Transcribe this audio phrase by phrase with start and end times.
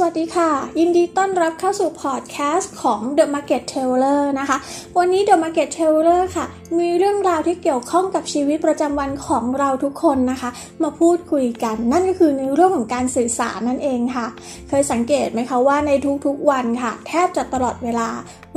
[0.00, 4.56] สวัสดีค่ะ ยินดีต้อนรับเข้าสู่พอดแคสต์ของ The Market Tailor นะคะ
[4.98, 6.44] วันนี้ The Market Tailor ค่ะ
[6.76, 10.50] มีเรื่องราวที่เกี่ยวข้องกับชีวิตประจำวันของเราทุกคนนะคะ
[10.82, 14.26] มาพูดคุยกัน นั่นก็คือในเรื่องของการสื่อสารนั่นเองค่ะ
[14.68, 15.90] เคยสังเกตไหมคะว่าใน
[16.26, 18.08] ทุกๆวันค่ะ แทบจะตลอดเวลา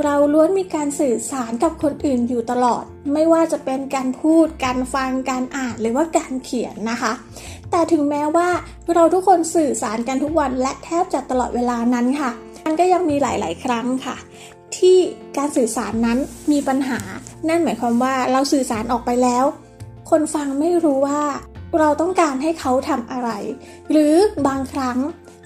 [0.04, 7.12] เราล้วนมีการสื่อสารกับคนอื่นอยู่ตลอด ไม่ว่าจะเป็นการพูด การฟังการอ่านหรือว่าการเขียนนะคะ
[7.70, 8.48] แต่ถึงแม้ว่า
[8.94, 12.32] เราทุกคนสื่อสารกันทุกวัน และแทบจะตลอดเวลานั้นค่ะ
[12.66, 14.16] มันก็ยังมีหลาย ๆ ครั้งค่ะ
[14.78, 14.96] ที่
[15.36, 16.18] การสื่อสารนั้น
[16.52, 17.00] มีปัญหา
[17.48, 19.44] นั่นหมายความว่าเราสื่อสารออกไปแล้ว
[20.10, 21.22] คนฟังไม่รู้ว่า
[21.78, 23.30] เราต้องการให้เขาทำอะไร
[23.90, 24.14] หรือ
[24.46, 24.98] บางครั้ง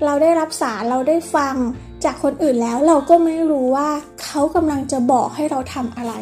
[0.05, 1.55] เราได้รับสารเราได้ฟัง
[2.05, 3.89] จากคนอื่นแล้วเราก็ไม่รู้ว่า
[4.25, 6.13] เขากำลังจะบอกให้เราทำอะไร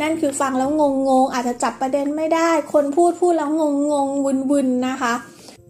[0.00, 5.14] นั่นคือฟังแล้วงงงอาจจะจับประเด็นไม่ได้ คนพูดพูดแล้วงงงวุนวุนนะคะ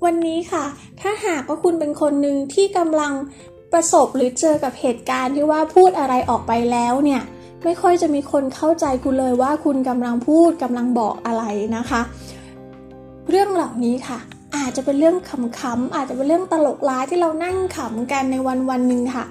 [0.04, 0.64] วันนี้ค่ะ
[1.00, 3.12] ถ้าหากว่าคุณเป็นคนหนึ่งที่กำลัง
[3.72, 7.22] ประสบหรือเจอกับเหตุการณ์ที่ว่าพูดอะไรออกไปแล้วเนี่ย
[7.64, 11.44] ไม่ค่อยจะมีคนเข้าใจคุณเลยว่าคุณกำลังพูดกำลังบอกอะไร
[11.76, 12.00] นะคะ
[13.28, 14.18] เรื่องเหล่านี้ค่ะ
[14.56, 19.24] อาจจะเป็นเรื่องขำๆอาจจะเป็นเรื่องตลกร้ายที่เรานั่งขำกันในวันวันหนึ่งค่ะ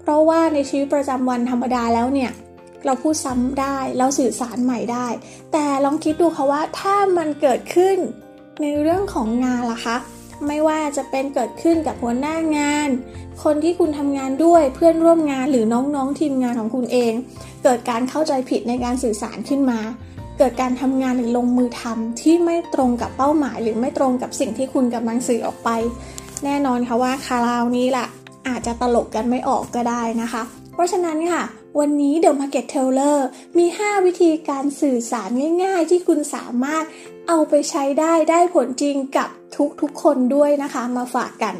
[0.00, 2.30] เพราะว่าในชีวิตประจำวันธรรมดาแล้วเนี่ย
[2.86, 5.06] เราพูดซ้ำได้ เราสื่อสารใหม่ได้
[5.52, 7.96] แต่ลองคิดดูค่ะว่าถ้ามันเกิดขึ้น
[8.60, 9.96] ในเรื่องของงานล่ะคะ
[10.46, 12.88] ไม่ว่าจะเป็นเกิดขึ้นกับหัวหน้างาน
[13.44, 17.12] คนที่คุณทำงานด้วยเพื่อนร่วมงานหรือน้องๆทีมงานของคุณเอง
[17.64, 19.80] เกิดการเข้าใจผิดในการสื่อสารขึ้นมา
[20.38, 25.70] เกิดการทำงานหรือลงมือทำที่ไม่ตรงกับเป้าหมาย หรือไม่ตรงกับสิ่งที่คุณกำลังสื่อออกไป
[26.44, 28.06] แน่นอนค่ะว่าคาราวนี้ล่ะ
[28.48, 30.42] อาจจะตลกกันไม่ออกก็ได้นะคะ
[30.72, 31.42] เพราะฉะนั้นค่ะ
[31.78, 33.18] วันนี้ The Market Teller
[33.58, 35.30] มี 5 วิธีการสื่อสาร
[35.62, 36.84] ง่ายๆ ที่คุณสามารถ
[37.28, 39.28] เอาไปใช้ได้ได้ผลจริงกับ
[39.80, 41.54] ทุกๆคนด้วยนะคะ มาฝากกัน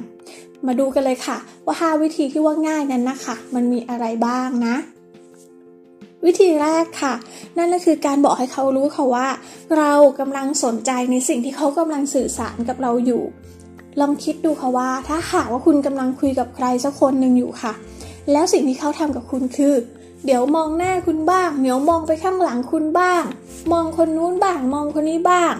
[0.66, 4.77] มาดูกันเลยค่ะ ว่า 5 วิธีที่ว่าง่ายนั้นนะคะ มันมีอะไรบ้างนะ
[6.24, 7.14] วิธีแรกค่ะ
[7.58, 9.28] นั่นก็คือการบอกให้เขารู้ค่ะว่า
[9.78, 13.23] เรากำลังสนใจในสิ่งที่เขากำลังสื่อสารกับเราอยู่
[14.01, 17.73] ลองคิดดูค่ะว่า ถ้าหากว่าคุณกำลังคุยกับใครสักคนหนึ่งอยู่ค่ะ
[18.33, 19.74] แล้วสิ่งที่เขาทำกับคุณคือ
[20.24, 23.23] เดี๋ยวมองหน้าคุณบ้าง เดี๋ยวมองไปข้างหลังคุณบ้าง
[23.73, 25.52] มองคนนู้นบ้าง มองคนนี้บ้าง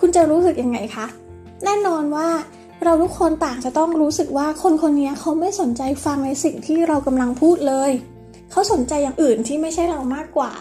[0.00, 1.06] คุณจะรู้สึกยังไงคะ
[1.64, 2.28] แน่นอนว่า
[2.84, 7.90] เราทุกคนต่างจะต้องรู้สึกว่าคนคนนี้เขาไม่สนใจฟังในสิ่งที่เรากำลังพูดเลย
[8.50, 10.52] เขาสนใจอย่างอื่นที่ไม่ใช่เรามากกว่า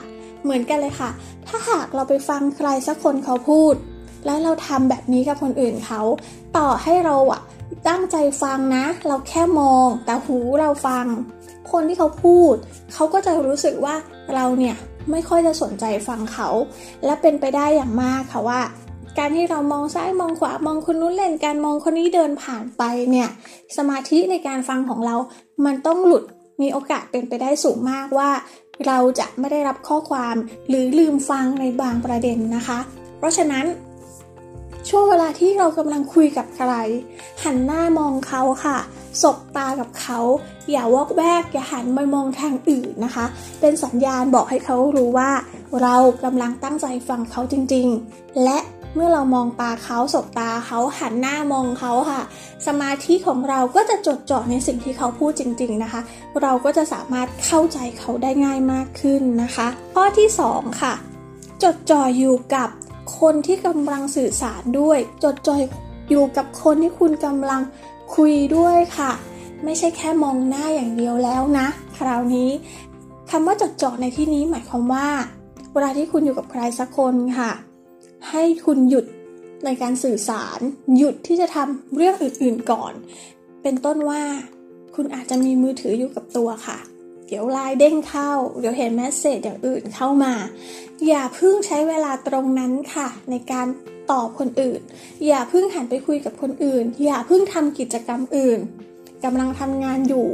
[0.43, 1.09] เหมือนกันเลยค่ะ
[1.47, 3.73] ถ้าหากเราไปฟังใครสักคนเขาพูด
[4.25, 6.01] แล้วเราทำแบบนี้กับคนอื่นเขา
[6.57, 7.41] ต่อให้เราอะ
[7.87, 11.05] ตั้งใจฟังนะ เราแค่มอง แต่หูเราฟัง
[11.71, 12.53] คนที่เขาพูด
[12.93, 13.95] เขาก็จะรู้สึกว่า
[14.35, 14.75] เราเนี่ย
[15.11, 16.49] ไม่ค่อยจะสนใจฟังเขา
[17.05, 18.61] และเป็นไปได้อย่างมากค่ะว่า
[19.17, 23.29] การที่เรามองซ้ายมองขวามองคนนู้นเล่นการมองคนนี้เดินผ่านไปเนี่ย
[23.77, 25.15] สมาธิในการฟังของเรา
[25.65, 26.23] มันต้องหลุด
[26.61, 28.29] มีโอกาสเป็นไปได้สูงมากว่า
[28.87, 30.35] เราจะไม่ได้รับข้อความ
[30.67, 32.79] หรือลืมฟังในบางประเด็นนะคะ
[33.17, 33.65] เพราะฉะนั้น
[34.89, 36.73] ช่วงเวลาที่เรากำลังคุยกับใคร
[37.43, 38.77] หันหน้ามองเขาค่ะ
[39.21, 40.19] สบตากับเขา
[40.71, 43.25] อย่าวอกแวกอย่าหันไปมองทางอื่นนะคะ
[43.59, 45.31] เป็นสัญญาณบอกให้เขารู้ว่า
[45.81, 48.59] เรากำลังตั้งใจฟังเขาจริงๆ และ
[48.95, 52.21] เมื่อเรามองตาเขาสบตาเขาหันหน้ามองเขาค่ะ
[52.67, 56.01] สมาธิของเราก็จะจดจ่อในสิ่งที่เขาพูดจริง ๆนะคะ
[56.41, 60.93] เราก็จะสามารถเข้าใจเขาได้ง่ายมากขึ้นนะคะ ข้อที่ 2 ค่ะ
[61.63, 62.69] จดจ่ออยู่กับ
[63.19, 65.55] คนที่กำลังสื่อสารด้วย จดจ่อ
[66.09, 67.61] อยู่กับคนที่คุณกำลัง
[68.15, 69.11] คุยด้วยค่ะ
[69.63, 71.67] ไม่ใช่แค่มองหน้าอย่างเดียวแล้วนะ
[71.97, 72.49] คราวนี้
[73.31, 75.07] คำว่าจดจ่อในที่นี้หมายความว่า
[75.73, 77.51] เวลาที่คุณอยู่กับใครสักคนค่ะ
[78.29, 79.05] ให้คุณหยุด
[79.65, 80.59] ในการสื่อสาร
[80.97, 82.93] หยุดที่จะทำเรื่องอื่นๆก่อน
[83.61, 84.23] เป็นต้นว่า
[84.95, 86.79] คุณอาจจะมีมือถืออยู่กับตัวค่ะ
[87.27, 90.33] เดี๋ยวไลน์เด้งเข้า เดี๋ยวเห็น message อย่างอื่นเข้ามา
[91.07, 93.67] อย่าเพิ่งใช้เวลาตรงนั้นค่ะ ในการ
[94.11, 94.81] ตอบคนอื่น
[95.27, 98.59] อย่าเพิ่งหันไปคุยกับคนอื่น อย่าเพิ่งทำกิจกรรมอื่น
[99.23, 100.27] กำลังทำงานอยู่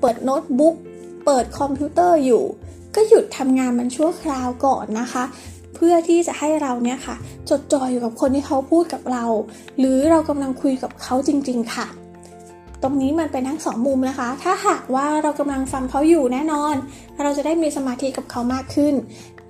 [0.00, 0.74] เปิดโน้ตบุ๊ก
[1.24, 2.44] เปิดคอมพิวเตอร์อยู่
[2.94, 5.24] ก็หยุดทำงานมันชั่วคราวก่อนนะคะ
[5.74, 7.16] เพื่อที่จะให้เราเนี่ยค่ะ
[7.50, 9.24] จดจ่ออยู่กับคนที่เขาพูดกับเรา
[9.78, 11.86] หรือเรากำลังคุยกับเขาจริง ๆ ค่ะ
[12.82, 16.74] ตรงนี้มันเป็นทั้งสองมุมนะคะ ถ้าหากว่าเรากำลังฟังเขาอยู่แน่นอน
[17.22, 18.94] เราจะได้มีสมาธิกับเขามากขึ้น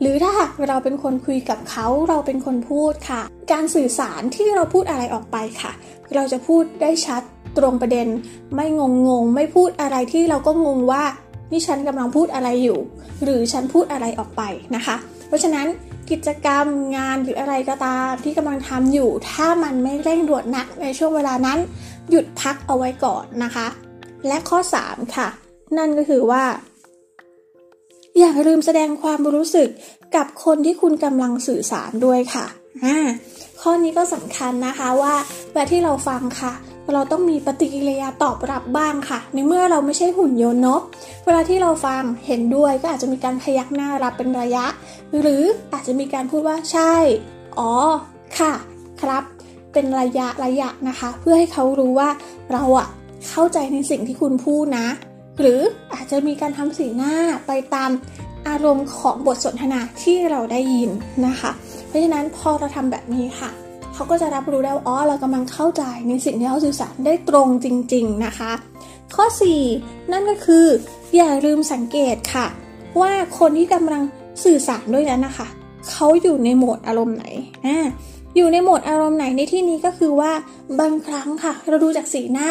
[0.00, 5.72] หรือถ้าหากเราเป็นคนคุยกับเขาเราเป็นคนพูดค่ะ การสื่อสารที่เราพูดอะไรออกไปค่ะ
[6.14, 7.22] เราจะพูดได้ชัด
[7.58, 8.08] ตรงประเด็น
[8.54, 11.04] ไม่งงงไม่พูดอะไรที่เราก็งงว่า
[11.52, 12.78] นี่ฉันกำลังพูดอะไรอยู่
[13.24, 14.42] หรือฉันพูดอะไรออกไป
[14.76, 14.96] นะคะ
[15.28, 15.66] เพราะฉะนั้น
[16.10, 21.58] กิจกรรมงานหรืออะไรก็ตามที่กำลังทำอยู่ ถ้ามันไม่เร่งด่วนนักในช่วงเวลานั้น
[22.10, 23.66] หยุดพักเอาไว้ก่อนนะคะ
[24.26, 25.28] และข้อ 3 ค่ะ
[25.78, 26.44] นั่นก็คือว่า
[28.18, 29.68] อย่าลืมแสดงความรู้สึก
[30.16, 32.46] กับคนที่คุณกำลังสื่อสารด้วยค่ะ
[32.84, 32.98] อ่า
[33.60, 35.14] ข้อนี้ก็สำคัญนะคะว่า
[35.50, 36.52] เวลาที่เราฟังค่ะ
[36.94, 40.80] เราต้องมีปฏิกิริยาตอบรับบ้างค่ะ ในเมื่อเราไม่ใช่หุ่นยนต์เนาะ
[41.24, 44.64] เวลาที่เราฟังเห็นด้วยก็อาจจะมีการพยักหน้ารับเป็นระยะ
[45.20, 46.94] หรืออาจจะมีการพูดว่าใช่
[47.58, 47.72] อ๋อ
[48.38, 48.52] ค่ะ
[49.02, 49.24] ครับ
[49.72, 52.08] เป็นระยะระยะนะคะ เพื่อให้เขารู้ว่า
[52.52, 52.86] เราอะ
[53.30, 54.86] เข้าใจในสิ่งที่คุณพูดนะ
[55.40, 55.60] หรือ
[55.92, 57.14] อาจจะมีการทำสีหน้า
[57.46, 57.90] ไปตาม
[58.48, 60.90] อารมณ์ของบทสนทนาที่เราได้ยิน
[61.26, 61.50] นะคะ
[61.86, 63.50] เพราะฉะนั้นพอเราทำแบบนี้ค่ะ
[63.94, 68.52] เขาก็จะรับรู้ได้ว่าอ๋อเรากำลังเข้าใจในสิ่งที่เขาสื่อสารได้ตรงจริง ๆนะคะ
[69.14, 69.24] ข้อ
[69.68, 70.66] 4 นั่นก็คือ
[71.16, 72.46] อย่าลืมสังเกตค่ะ
[73.00, 74.02] ว่าคนที่กำลัง
[74.44, 75.46] สื่อสารด้วยนั้นนะคะ
[75.90, 77.24] เขาอยู่ในโหมดอารมณ์ไหน
[77.66, 77.86] อ่า
[78.36, 80.32] อยู่ในโหมดอารมณ์ไหนในที่นี้ก็คือว่า
[80.80, 82.50] บางครั้งค่ะ เราดูจากสีหน้า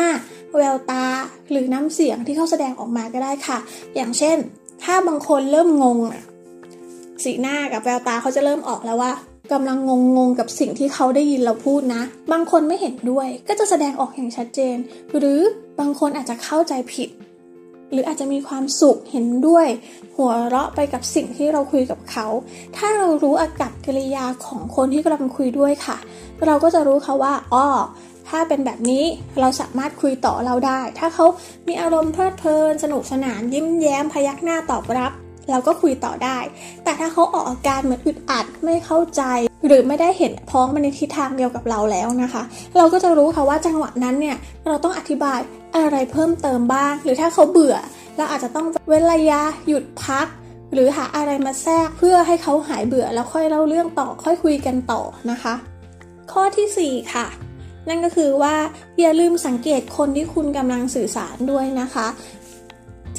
[0.58, 1.06] แววตา
[1.52, 3.58] หรือน้ำเสียงที่เขาแสดงออกมาก็ได้ค่ะ
[3.96, 4.38] อย่างเช่น
[4.84, 6.24] ถ้าบางคนเริ่มงงอะ
[7.24, 9.12] สีหน้ากับแววตาเขาจะเริ่มออกแล้วว่า
[9.54, 12.02] กำลังงงงกับสิ่งที่เขาได้ยินเราพูดนะ
[12.32, 14.76] บางคนไม่เห็นด้วยก็จะแสดงออกอย่างชัดเจน
[15.18, 15.40] หรือ
[15.80, 17.10] บางคนอาจจะเข้าใจผิด
[17.92, 19.68] หรืออาจจะมีความสุขเห็นด้วย
[20.16, 22.28] หัวเราะไปกับสิ่งที่เราคุยกับเขา
[22.76, 25.98] ถ้าเรารู้อากับกิริยาของคนที่กำลังคุยด้วยค่ะ
[26.46, 27.68] เราก็จะรู้เขาว่าอ้อ
[28.30, 29.04] ถ้าเป็นแบบนี้
[29.40, 31.25] เราสามารถคุยต่อเราได้ ถ้าเขา
[31.68, 35.12] มีอารมณ์เพลิดเพลิน สนุกสนานยิ้มแย้มพยักหน้าตอบรับ
[35.52, 36.38] เราก็คุยต่อได้
[36.84, 39.24] แต่ถ้าเขาออกอาการเหมือนอึดอัดไม่เข้าใจ
[39.66, 42.44] หรือไม่ได้เห็นพ้องมาในทิศทางเดียวกับเราแล้วนะคะ
[42.78, 44.38] เราก็จะรู้ค่ะว่าจังหวะนั้นเนี่ย
[44.68, 45.40] เราต้องอธิบาย
[45.78, 47.76] อะไรเพิ่มเติมบ้าง หรือถ้าเขาเบื่อ
[48.18, 50.28] เราอาจจะต้องเว้นระยะหยุดพัก
[50.74, 55.54] หรือหาอะไรมาแทรกเพื่อให้เขาหายเบื่อแล้วค่อยเล่าเรื่องต่อค่อยคุยกันต่อนะคะ
[56.31, 57.26] ข้อที่ 4 ค่ะ
[57.89, 58.56] นั่นก็คือว่า
[59.00, 62.07] อย่าลืมสังเกตคนที่คุณกำลังสื่อสารด้วยนะคะ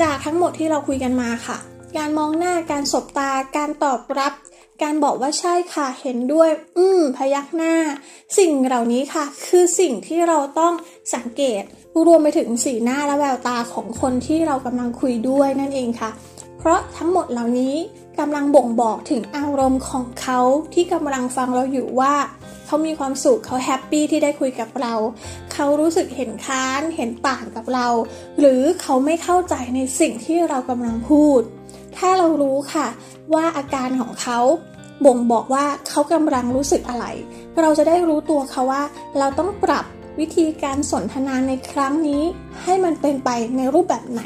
[0.01, 1.59] จากทั้งหมดที่เราคุยกันมาค่ะ
[1.97, 4.33] การมองหน้าการสบตา การตอบรับ
[4.83, 7.75] การบอกว่าใช่ค่ะเห็นด้วย อืมพยักหน้า
[8.39, 10.73] สิ่งเหล่านี้ค่ะ คือสิ่งที่เราต้อง
[11.15, 11.63] สังเกต
[12.07, 16.11] รวมไปถึงสีหน้าและแววตาของคนที่เรากำลังคุยด้วยนั่นเองค่ะ
[16.59, 17.75] เพราะทั้งหมดเหล่านี้
[18.19, 20.41] กำลังบ่งบอกถึงอารมณ์ของเขา
[20.75, 22.15] ที่กำลังฟังเราอยู่ว่า
[22.67, 24.95] เขามีความสุขเขาแฮปปี้ที่ได้คุยกับเรา
[25.53, 27.89] เขารู้สึกเห็นค้านเห็นต่างกับเรา
[28.39, 31.41] หรือเขาไม่เข้าใจในสิ่งที่เรากำลังพูด
[31.97, 32.87] ถ้าเรารู้ค่ะ
[33.35, 34.41] ว่าอาการของเขา
[35.05, 37.07] บ่งบอกว่าเขากำลังรู้สึกอะไร
[37.61, 38.83] เราจะได้รู้ตัวเขาว่า
[39.19, 39.85] เราต้องปรับ
[40.21, 42.23] วิธีการสนทนาในครั้งนี้
[42.63, 44.23] ให้มันเป็นไปในรูปแบบไหน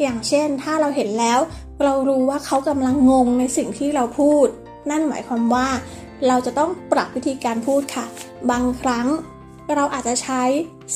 [0.00, 1.38] อย่างเช่น ถ้าเราเห็นแล้ว
[1.84, 4.46] เรารู้ว่าเขากำลังงงในสิ่งที่เราพูด
[4.90, 5.68] นั่นหมายความว่า
[6.26, 8.06] เราจะต้องปรับวิธีการพูดค่ะ
[8.50, 9.06] บางครั้ง
[9.74, 10.42] เราอาจจะใช้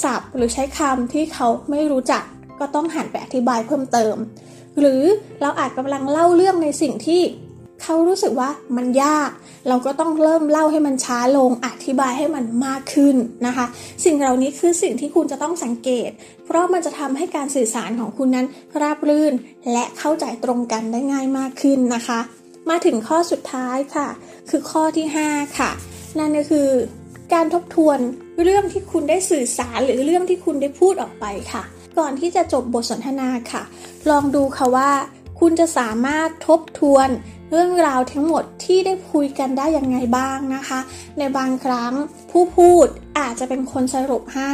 [0.02, 2.22] ศัพท์หรือใช้คำที่เขาไม่รู้จัก
[2.60, 4.16] ก็ต้องหันไปอธิบายเพิ่มเติม
[4.78, 5.02] หรือ
[5.42, 7.22] เราอาจกำลังเล่าเรื่องในสิ่งที่
[7.82, 9.30] เขารู้สึกว่ามันยาก
[9.68, 13.16] เราก็ต้องเริ่มเล่าให้มันช้าลง อธิบายให้มันมากขึ้น
[13.46, 13.66] นะคะ
[14.04, 16.10] สิ่งเหล่านี้คือสิ่งที่คุณจะต้องสังเกต
[16.46, 18.46] เพราะมันจะทำให้การสื่อสารของคุณนั้น
[18.80, 19.34] ราบรื่น
[19.72, 22.20] และเข้าใจตรงกันได้ง่ายมากขึ้นนะคะ
[22.70, 24.08] มาถึงข้อสุดท้ายค่ะ
[24.50, 25.70] คือข้อที่ 5 ค่ะ
[26.18, 26.68] นั่นก็คือ
[27.32, 27.98] การทบทวน
[28.42, 31.62] เรื่องที่คุณได้สื่อสารหรือเรื่องที่คุณได้พูดออกไปค่ะ
[31.98, 33.62] ก่อนที่จะจบบทสนทนาค่ะ
[34.10, 34.90] ลองดูค่ะว่า
[35.40, 37.08] คุณจะสามารถทบทวน
[37.50, 40.80] เรื่องราวทั้งหมดที่ได้คุยกันได้ยังไงบ้างนะคะ
[41.18, 41.92] ในบางครั้ง
[42.30, 42.86] ผู้พูด
[43.18, 44.52] อาจจะเป็นคนสรุปให้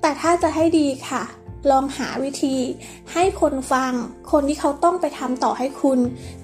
[0.00, 1.22] แต่ถ้าจะให้ดีค่ะ
[1.70, 2.56] ลองหาวิธี
[3.12, 3.92] ให้คนฟัง
[4.32, 5.98] คนที่เขาต้องไปทำต่อให้คุณ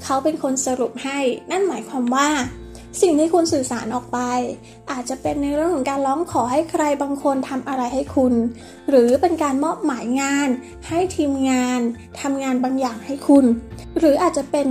[0.05, 1.19] เขาเป็นคนสรุปให้
[1.51, 2.29] นั่นหมายความว่า
[3.01, 4.19] สิ่งที่คุณสื่อสารออกไป
[4.91, 8.35] อาจจะเป็นในเรื่องของการร้องขอให้ใครบางคนทำอะไรให้คุณ
[8.91, 10.49] หรือเป็นการมอบหมายงาน
[10.89, 11.81] ให้ทีมงาน
[12.21, 13.45] ทำงานบางอย่างให้คุณ
[13.99, 14.67] หรืออาจจะเป็น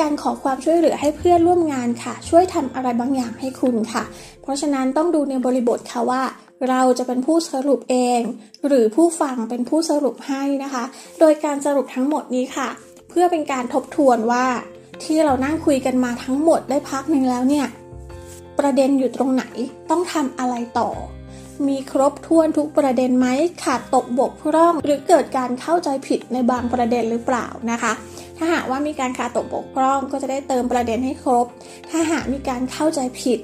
[0.00, 4.04] การขอความช่วยเหลือให้เพื่อนร่วมงานค่ะ ช่วยทำอะไรบางอย่างให้คุณค่ะ
[4.42, 6.22] เพราะฉะนั้นต้องดูในบริบทค่ะว่า
[6.68, 8.20] เราจะเป็นผู้สรุปเอง
[8.66, 10.84] หรือผู้ฟังเป็นผู้สรุปให้นะคะ
[11.20, 12.68] โดยการสรุปทั้งหมดนี้ค่ะ
[13.08, 14.46] เพื่อเป็นการทบทวนว่า
[15.04, 17.66] ที่เรานั่งคุยกันมาทั้งหมดได้พักหนึ่งแล้วเนี่ย
[18.58, 19.44] ประเด็นอยู่ตรงไหน
[19.90, 20.90] ต้องทำอะไรต่อ
[21.68, 23.26] มีครบถ้วนทุกประเด็นไหม
[23.64, 27.92] ขาดตกบกพร่อง หรือเกิดการเข้าใจผิดในบางประเด็นหรือเปล่านะคะ
[28.36, 31.46] ถ้าหากว่ามีการขาดตกบกพร่องก็จะได้เติมประเด็นให้ครบ
[31.90, 33.38] ถ้าหากมีการเข้าใจผิด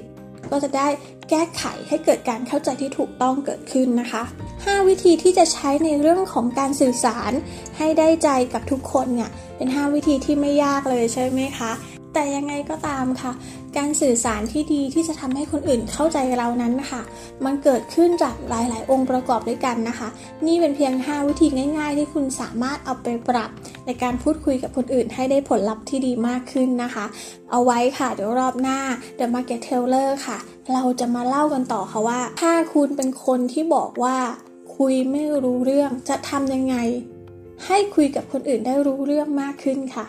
[0.51, 0.87] ก็จะได้
[1.29, 4.23] แก้ไขให้เกิดการเข้าใจที่ถูกต้องเกิดขึ้นนะคะ
[4.55, 7.31] 5 วิธีที่จะใช้ในเรื่องของการสื่อสาร
[7.77, 11.71] ให้ได้ใจกับทุกคนเนี่ยเป็น 5 วิธีที่ไม่ยากเลยใช่ไหมคะ
[12.13, 13.31] แต่ยังไงก็ตามค่ะ
[13.77, 17.01] การสื่อสารที่ดีที่จะทำให้คนอื่นเข้าใจเรานั้นนะคะ
[17.45, 20.07] มันเกิดขึ้นจากหลาย ๆ องค์ประกอบด้วยกันนะคะ
[20.45, 23.49] นี่เป็นเพียง 5 วิธีง่าย ๆ ที่คุณสามารถเอาไปปรับ
[23.85, 27.05] ในการพูดคุยกับคนอื่น ให้ได้ผลลัพธ์ที่ดีมากขึ้นนะคะ
[27.51, 28.79] เอาไว้ค่ะเดี๋ยวรอบหน้า
[29.19, 30.37] The Market Teller ค่ะ
[30.73, 34.17] เราจะมาเล่ากันต่อค่ะว่า ถ้าคุณเป็นคนที่บอกว่า
[34.77, 36.75] คุยไม่รู้เรื่องจะทำยังไง
[37.65, 40.07] ให้คุยกับคนอื่นได้รู้เรื่องมากขึ้นค่ะ